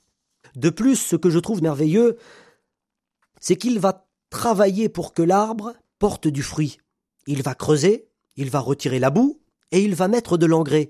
De 0.55 0.69
plus, 0.69 0.95
ce 0.95 1.15
que 1.15 1.29
je 1.29 1.39
trouve 1.39 1.61
merveilleux, 1.61 2.17
c'est 3.39 3.57
qu'il 3.57 3.79
va 3.79 4.07
travailler 4.29 4.89
pour 4.89 5.13
que 5.13 5.21
l'arbre 5.21 5.73
porte 5.99 6.27
du 6.27 6.43
fruit. 6.43 6.77
Il 7.27 7.41
va 7.43 7.55
creuser, 7.55 8.07
il 8.35 8.49
va 8.49 8.59
retirer 8.59 8.99
la 8.99 9.09
boue, 9.09 9.39
et 9.71 9.83
il 9.83 9.95
va 9.95 10.07
mettre 10.07 10.37
de 10.37 10.45
l'engrais. 10.45 10.89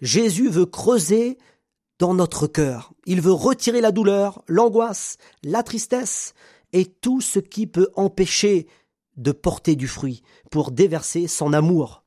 Jésus 0.00 0.48
veut 0.48 0.66
creuser 0.66 1.38
dans 1.98 2.14
notre 2.14 2.46
cœur. 2.46 2.92
Il 3.06 3.20
veut 3.20 3.32
retirer 3.32 3.80
la 3.80 3.92
douleur, 3.92 4.42
l'angoisse, 4.46 5.18
la 5.42 5.62
tristesse, 5.62 6.34
et 6.72 6.84
tout 6.84 7.20
ce 7.20 7.38
qui 7.38 7.66
peut 7.66 7.88
empêcher 7.96 8.66
de 9.16 9.32
porter 9.32 9.74
du 9.74 9.88
fruit, 9.88 10.22
pour 10.50 10.70
déverser 10.70 11.26
son 11.26 11.52
amour. 11.52 12.04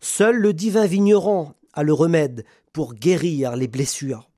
Seul 0.00 0.36
le 0.36 0.52
divin 0.52 0.86
vigneron 0.86 1.52
a 1.72 1.82
le 1.82 1.92
remède 1.92 2.44
pour 2.72 2.94
guérir 2.94 3.56
les 3.56 3.68
blessures. 3.68 4.28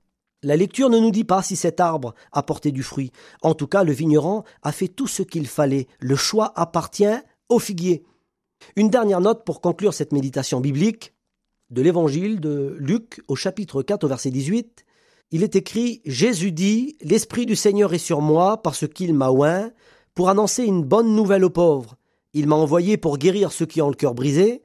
La 0.42 0.57
lecture 0.57 0.88
ne 0.88 0.99
nous 0.99 1.11
dit 1.11 1.25
pas 1.25 1.42
si 1.42 1.57
cet 1.57 1.81
arbre 1.81 2.14
a 2.31 2.44
porté 2.44 2.71
du 2.71 2.85
fruit. 2.85 3.11
En 3.42 3.55
tout 3.55 3.66
cas, 3.66 3.83
le 3.83 3.92
vigneron 3.92 4.44
a 4.62 4.71
fait 4.71 4.87
tout 4.87 5.09
ce 5.09 5.23
qu'il 5.23 5.49
fallait. 5.49 5.88
Le 5.99 6.14
choix 6.14 6.53
appartient 6.55 7.07
au 7.49 7.59
figuier. 7.59 8.05
Une 8.77 8.90
dernière 8.90 9.21
note 9.21 9.44
pour 9.44 9.61
conclure 9.61 9.94
cette 9.94 10.12
méditation 10.12 10.61
biblique 10.61 11.12
de 11.71 11.83
l'évangile 11.83 12.40
de 12.40 12.77
Luc 12.79 13.21
au 13.29 13.37
chapitre 13.37 13.83
4 13.83 14.05
au 14.05 14.09
verset 14.09 14.31
18. 14.31 14.85
Il 15.33 15.42
est 15.42 15.57
écrit 15.57 16.01
Jésus 16.05 16.53
dit 16.53 16.97
L'Esprit 17.03 17.44
du 17.44 17.57
Seigneur 17.57 17.92
est 17.92 17.99
sur 17.99 18.21
moi 18.21 18.62
parce 18.62 18.87
qu'il 18.87 19.14
m'a 19.14 19.31
oint 19.31 19.71
pour 20.14 20.29
annoncer 20.29 20.64
une 20.64 20.85
bonne 20.85 21.14
nouvelle 21.14 21.44
aux 21.44 21.51
pauvres. 21.51 21.97
Il 22.33 22.47
m'a 22.47 22.57
envoyé 22.57 22.97
pour 22.97 23.18
guérir 23.18 23.53
ceux 23.53 23.66
qui 23.66 23.83
ont 23.83 23.88
le 23.88 23.94
cœur 23.94 24.14
brisé, 24.14 24.62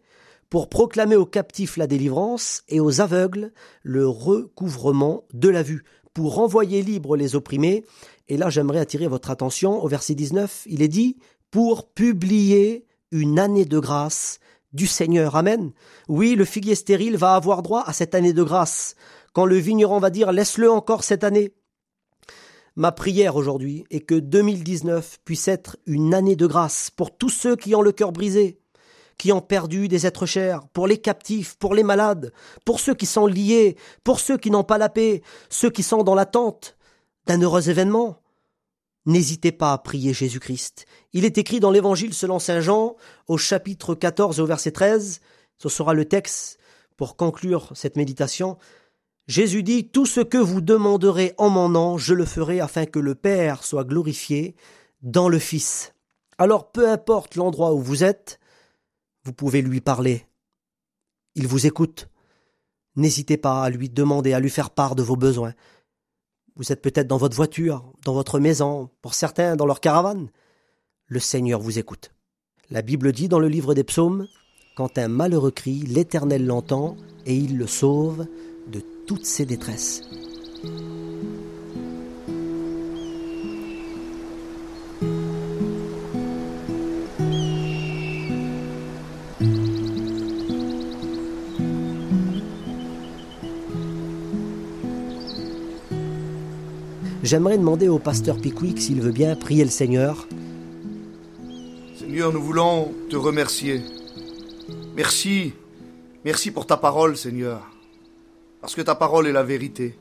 pour 0.54 0.70
proclamer 0.70 1.16
aux 1.16 1.26
captifs 1.26 1.78
la 1.78 1.88
délivrance 1.88 2.62
et 2.68 2.80
aux 2.80 3.02
aveugles 3.02 3.52
le 3.82 4.08
recouvrement 4.08 5.24
de 5.34 5.50
la 5.50 5.63
vue, 5.63 5.84
pour 6.13 6.36
renvoyer 6.36 6.84
libres 6.84 7.18
les 7.18 7.36
opprimés. 7.36 7.84
Et 8.28 8.38
là, 8.38 8.52
j'aimerais 8.52 8.78
attirer 8.78 9.08
votre 9.08 9.32
attention 9.32 9.84
au 9.84 9.88
verset 9.88 10.13
19. 10.13 10.68
Il 10.68 10.84
est 10.84 10.88
dit 10.88 11.18
pour 11.50 11.92
publier 11.92 12.86
une 13.10 13.39
année 13.39 13.66
de 13.66 13.80
grâce 13.80 14.38
du 14.74 14.86
Seigneur. 14.86 15.36
Amen. 15.36 15.72
Oui, 16.08 16.36
le 16.36 16.46
figuier 16.46 16.76
stérile 16.76 17.18
va 17.18 17.34
avoir 17.34 17.63
droit 17.63 17.82
à 17.88 17.92
cette 17.92 18.13
année 18.13 18.34
de 18.34 18.44
grâce. 18.44 18.94
Quand 19.34 19.46
le 19.46 19.56
vigneron 19.56 19.98
va 19.98 20.12
dire 20.12 20.32
laisse-le 20.32 20.70
encore 20.70 21.04
cette 21.04 21.24
année. 21.24 21.56
Ma 22.76 22.92
prière 22.92 23.38
aujourd'hui 23.38 23.86
est 23.89 24.02
que 24.02 24.13
2019 24.13 25.18
puisse 25.26 25.48
être 25.48 25.78
une 25.88 26.13
année 26.13 26.36
de 26.36 26.46
grâce 26.46 26.92
pour 26.92 27.18
tous 27.18 27.30
ceux 27.30 27.56
qui 27.56 27.74
ont 27.74 27.82
le 27.82 27.92
cœur 27.92 28.12
brisé, 28.12 28.60
qui 29.17 29.32
ont 29.32 29.41
perdu 29.41 29.88
des 29.88 30.06
êtres 30.06 30.26
chers, 30.26 30.67
pour 30.69 30.88
les 30.88 30.97
captifs, 30.97 31.56
pour 31.56 31.76
les 31.76 31.84
malades, 31.84 32.34
pour 32.65 32.80
ceux 32.80 32.95
qui 32.95 33.06
sont 33.06 33.28
liés, 33.28 33.78
pour 34.04 34.19
ceux 34.19 34.38
qui 34.38 34.52
n'ont 34.52 34.63
pas 34.63 34.78
la 34.78 34.89
paix, 34.89 35.21
ceux 35.49 35.69
qui 35.69 35.84
sont 35.84 36.04
dans 36.04 36.15
l'attente 36.15 36.78
d'un 37.26 37.41
heureux 37.41 37.69
événement. 37.69 38.19
N'hésitez 39.06 39.52
pas 39.52 39.73
à 39.73 39.78
prier 39.78 40.13
Jésus-Christ. 40.13 40.86
Il 41.12 41.26
est 41.26 41.38
écrit 41.38 41.60
dans 41.60 41.71
l'Évangile 41.71 42.13
selon 42.13 42.39
Saint 42.39 42.62
Jean, 42.62 42.95
au 43.28 43.38
chapitre 43.38 43.95
14 43.95 44.39
au 44.39 44.45
verset 44.45 44.71
13, 44.71 45.19
ce 45.58 45.69
sera 45.69 45.93
le 45.93 46.06
texte 46.06 46.58
pour 46.97 47.15
conclure 47.15 47.71
cette 47.76 47.95
méditation. 47.95 48.58
Jésus 49.28 49.63
dit, 49.63 49.88
Tout 49.89 50.06
ce 50.06 50.19
que 50.19 50.38
vous 50.38 50.62
demanderez 50.62 51.34
en 51.38 51.49
mon 51.49 51.69
nom, 51.69 51.97
je 51.97 52.13
le 52.13 52.26
ferai 52.26 52.60
afin 52.60 52.86
que 52.86 52.99
le 52.99 53.15
Père 53.15 53.63
soit 53.63 53.86
glorifié 53.86 54.56
dans 55.02 55.30
le 55.30 55.39
Fils. 55.39 55.93
Alors 56.38 56.71
peu 56.71 56.89
importe 56.89 57.36
l'endroit 57.36 57.73
où 57.73 57.82
vous 57.82 58.04
êtes, 58.04 58.39
vous 59.25 59.33
pouvez 59.33 59.62
lui 59.62 59.81
parler. 59.81 60.25
Il 61.36 61.47
vous 61.47 61.65
écoute. 61.65 62.09
N'hésitez 62.95 63.38
pas 63.38 63.63
à 63.63 63.69
lui 63.69 63.89
demander, 63.89 64.33
à 64.33 64.39
lui 64.39 64.49
faire 64.49 64.69
part 64.69 64.95
de 64.95 65.03
vos 65.03 65.15
besoins. 65.15 65.53
Vous 66.55 66.71
êtes 66.71 66.81
peut-être 66.81 67.07
dans 67.07 67.17
votre 67.17 67.36
voiture, 67.36 67.91
dans 68.05 68.13
votre 68.13 68.39
maison, 68.39 68.89
pour 69.01 69.15
certains 69.15 69.55
dans 69.55 69.65
leur 69.65 69.79
caravane. 69.79 70.29
Le 71.07 71.19
Seigneur 71.19 71.59
vous 71.59 71.79
écoute. 71.79 72.12
La 72.69 72.81
Bible 72.81 73.12
dit 73.12 73.27
dans 73.27 73.39
le 73.39 73.47
livre 73.47 73.73
des 73.73 73.83
psaumes, 73.83 74.27
Quand 74.75 74.97
un 74.97 75.07
malheureux 75.07 75.51
crie, 75.51 75.81
l'Éternel 75.81 76.45
l'entend 76.45 76.95
et 77.25 77.36
il 77.36 77.57
le 77.57 77.67
sauve 77.67 78.27
de 78.71 78.81
toutes 79.07 79.25
ses 79.25 79.45
détresses. 79.45 80.01
J'aimerais 97.23 97.57
demander 97.57 97.88
au 97.88 97.99
pasteur 97.99 98.36
Pickwick 98.36 98.81
s'il 98.81 98.99
veut 98.99 99.13
bien 99.13 99.33
prier 99.38 99.63
le 99.63 99.69
Seigneur. 99.69 100.27
Seigneur, 101.97 102.33
nous 102.33 102.41
voulons 102.41 102.93
te 103.09 103.15
remercier. 103.15 103.81
Merci. 104.93 105.53
Merci 106.25 106.51
pour 106.51 106.67
ta 106.67 106.75
parole, 106.75 107.15
Seigneur. 107.15 107.62
Parce 108.59 108.75
que 108.75 108.81
ta 108.81 108.93
parole 108.93 109.25
est 109.25 109.31
la 109.31 109.43
vérité. 109.43 109.97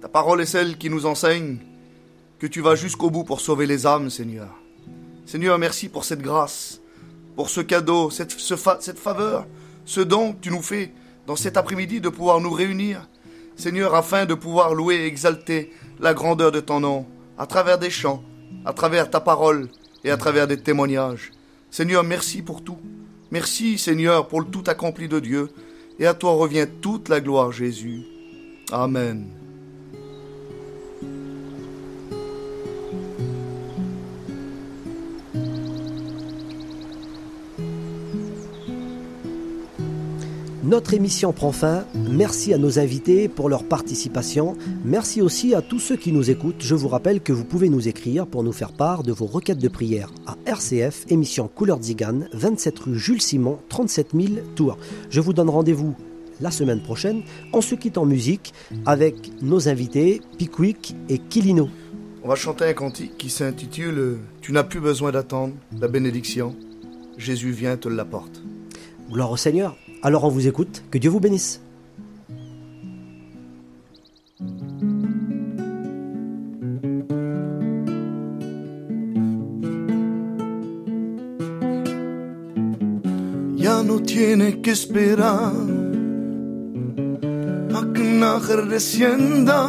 Ta 0.00 0.06
parole 0.06 0.40
est 0.40 0.46
celle 0.46 0.78
qui 0.78 0.88
nous 0.88 1.04
enseigne 1.04 1.56
que 2.38 2.46
tu 2.46 2.60
vas 2.60 2.76
jusqu'au 2.76 3.10
bout 3.10 3.24
pour 3.24 3.40
sauver 3.40 3.66
les 3.66 3.84
âmes, 3.84 4.08
Seigneur. 4.08 4.54
Seigneur, 5.26 5.58
merci 5.58 5.88
pour 5.88 6.04
cette 6.04 6.22
grâce, 6.22 6.80
pour 7.34 7.50
ce 7.50 7.60
cadeau, 7.60 8.08
cette, 8.10 8.36
cette 8.38 9.00
faveur, 9.00 9.48
ce 9.84 10.00
don 10.00 10.32
que 10.32 10.42
tu 10.42 10.52
nous 10.52 10.62
fais 10.62 10.92
dans 11.26 11.34
cet 11.34 11.56
après-midi 11.56 12.00
de 12.00 12.08
pouvoir 12.08 12.40
nous 12.40 12.52
réunir, 12.52 13.08
Seigneur, 13.56 13.94
afin 13.94 14.26
de 14.26 14.34
pouvoir 14.34 14.74
louer 14.74 14.96
et 14.96 15.06
exalter 15.06 15.72
la 15.98 16.14
grandeur 16.14 16.52
de 16.52 16.60
ton 16.60 16.80
nom, 16.80 17.06
à 17.38 17.46
travers 17.46 17.78
des 17.78 17.90
chants, 17.90 18.22
à 18.64 18.72
travers 18.72 19.10
ta 19.10 19.20
parole 19.20 19.68
et 20.04 20.10
à 20.10 20.16
travers 20.16 20.46
des 20.46 20.60
témoignages. 20.60 21.32
Seigneur, 21.70 22.04
merci 22.04 22.42
pour 22.42 22.62
tout. 22.62 22.78
Merci, 23.30 23.78
Seigneur, 23.78 24.28
pour 24.28 24.40
le 24.40 24.46
tout 24.46 24.64
accompli 24.66 25.08
de 25.08 25.20
Dieu. 25.20 25.48
et 25.98 26.06
à 26.06 26.12
toi 26.12 26.32
revient 26.32 26.66
toute 26.82 27.08
la 27.08 27.20
gloire, 27.20 27.52
Jésus. 27.52 28.02
Amen. 28.70 29.45
Notre 40.66 40.94
émission 40.94 41.32
prend 41.32 41.52
fin. 41.52 41.84
Merci 41.94 42.52
à 42.52 42.58
nos 42.58 42.80
invités 42.80 43.28
pour 43.28 43.48
leur 43.48 43.62
participation. 43.62 44.56
Merci 44.84 45.22
aussi 45.22 45.54
à 45.54 45.62
tous 45.62 45.78
ceux 45.78 45.94
qui 45.94 46.10
nous 46.10 46.28
écoutent. 46.28 46.56
Je 46.58 46.74
vous 46.74 46.88
rappelle 46.88 47.20
que 47.20 47.32
vous 47.32 47.44
pouvez 47.44 47.68
nous 47.68 47.86
écrire 47.86 48.26
pour 48.26 48.42
nous 48.42 48.50
faire 48.50 48.72
part 48.72 49.04
de 49.04 49.12
vos 49.12 49.26
requêtes 49.26 49.60
de 49.60 49.68
prière 49.68 50.10
à 50.26 50.34
RCF, 50.44 51.04
émission 51.08 51.46
Couleur 51.46 51.80
Zigane, 51.80 52.28
27 52.32 52.78
rue 52.80 52.98
Jules 52.98 53.22
Simon, 53.22 53.60
37 53.68 54.08
000 54.12 54.26
Tours. 54.56 54.76
Je 55.08 55.20
vous 55.20 55.32
donne 55.32 55.50
rendez-vous 55.50 55.94
la 56.40 56.50
semaine 56.50 56.82
prochaine. 56.82 57.22
On 57.52 57.60
se 57.60 57.76
quitte 57.76 57.96
en 57.96 58.04
musique 58.04 58.52
avec 58.86 59.30
nos 59.42 59.68
invités 59.68 60.20
Pickwick 60.36 60.96
et 61.08 61.18
Kilino. 61.18 61.68
On 62.24 62.28
va 62.28 62.34
chanter 62.34 62.64
un 62.64 62.72
cantique 62.72 63.16
qui 63.16 63.30
s'intitule 63.30 64.18
Tu 64.40 64.50
n'as 64.50 64.64
plus 64.64 64.80
besoin 64.80 65.12
d'attendre 65.12 65.54
la 65.80 65.86
bénédiction. 65.86 66.56
Jésus 67.18 67.52
vient 67.52 67.76
te 67.76 67.88
l'apporte. 67.88 68.42
Gloire 69.08 69.30
au 69.30 69.36
Seigneur. 69.36 69.76
Alors 70.06 70.22
on 70.22 70.28
vous 70.28 70.46
écoute, 70.46 70.84
que 70.92 70.98
Dieu 70.98 71.10
vous 71.10 71.18
bénisse. 71.18 71.60
Ya 83.56 83.82
no 83.82 83.98
tiene 83.98 84.62
que 84.62 84.70
esperar 84.70 85.52
a 87.74 87.92
que 87.92 88.00
un 88.00 88.68
descienda 88.68 89.66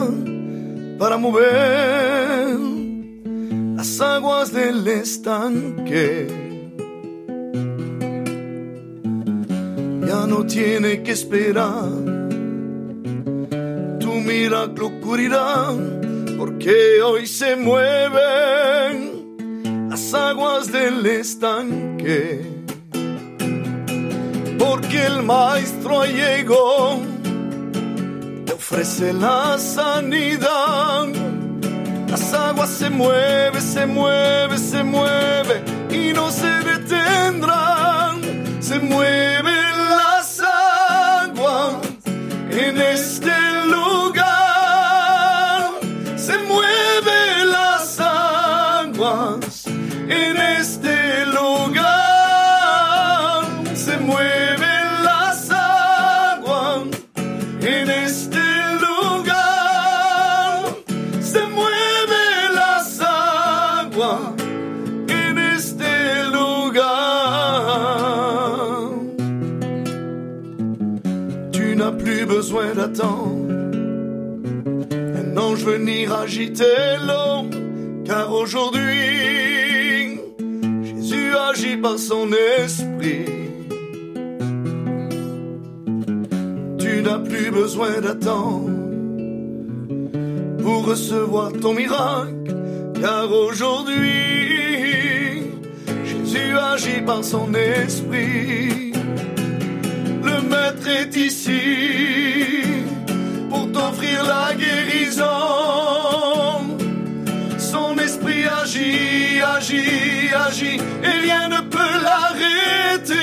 para 1.00 1.18
mover 1.18 2.60
las 3.76 4.00
aguas 4.02 4.54
del 4.54 4.88
estanque 4.88 6.47
no 10.38 10.46
tiene 10.46 11.02
que 11.02 11.14
esperar. 11.14 11.90
Tu 14.00 14.12
milagro 14.30 14.88
ocurrirá, 14.88 15.74
porque 16.38 17.02
hoy 17.02 17.26
se 17.26 17.56
mueven 17.56 19.00
las 19.90 20.14
aguas 20.14 20.72
del 20.72 21.04
estanque. 21.08 22.42
Porque 24.60 25.06
el 25.08 25.24
maestro 25.24 26.06
llegó, 26.06 27.00
te 28.46 28.54
ofrece 28.54 29.14
la 29.14 29.58
sanidad. 29.58 31.08
Las 32.10 32.34
aguas 32.34 32.70
se 32.70 32.92
mueven, 32.92 33.62
se 33.62 33.88
mueve, 33.88 34.58
se 34.60 34.84
mueve 34.84 35.64
y 35.90 36.14
no 36.14 36.30
se 36.30 36.52
detendrán. 36.70 38.22
Se 38.60 38.78
mueve 38.80 39.47
venir 75.64 76.14
agiter 76.14 76.98
l'eau, 77.06 77.48
car 78.06 78.32
aujourd'hui 78.34 80.20
Jésus 80.84 81.36
agit 81.50 81.78
par 81.78 81.98
son 81.98 82.30
esprit. 82.60 83.26
Tu 86.80 87.02
n'as 87.02 87.20
plus 87.20 87.52
besoin 87.52 88.02
d'attendre 88.02 88.72
pour 90.64 90.86
recevoir 90.86 91.52
ton 91.54 91.74
miracle, 91.74 92.56
car 93.02 93.32
aujourd'hui 93.32 94.12
Jésus 96.06 96.58
agit 96.74 97.02
par 97.06 97.24
son 97.24 97.54
esprit. 97.54 98.92
Le 100.24 100.42
maître 100.50 100.88
est 100.88 101.16
ici 101.16 102.27
Son 107.58 107.98
esprit 107.98 108.46
agit, 108.46 109.42
agit, 109.42 110.30
agit, 110.48 110.80
et 111.04 111.20
rien 111.22 111.50
ne 111.50 111.62
peut 111.62 112.04
l'arrêter. 112.04 113.16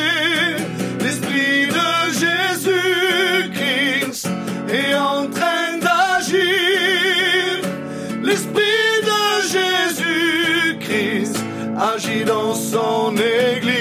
L'esprit 1.01 1.67
de 1.67 2.13
Jésus-Christ 2.23 4.29
est 4.69 4.97
en 4.97 5.29
train 5.31 5.79
d'agir. 5.81 7.63
L'esprit 8.23 9.03
de 9.11 9.23
Jésus-Christ 9.57 11.37
agit 11.79 12.25
dans 12.25 12.55
son 12.55 13.17
église. 13.17 13.74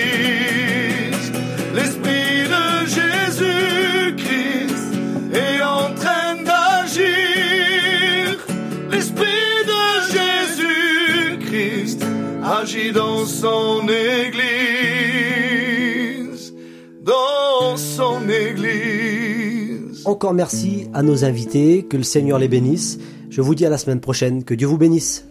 Encore 20.06 20.34
merci 20.34 20.88
à 20.94 21.02
nos 21.02 21.24
invités, 21.24 21.84
que 21.84 21.98
le 21.98 22.04
Seigneur 22.04 22.38
les 22.38 22.48
bénisse. 22.48 23.00
Je 23.30 23.42
vous 23.42 23.56
dis 23.56 23.66
à 23.66 23.70
la 23.70 23.78
semaine 23.78 24.02
prochaine, 24.02 24.44
que 24.44 24.54
Dieu 24.54 24.68
vous 24.68 24.78
bénisse. 24.78 25.26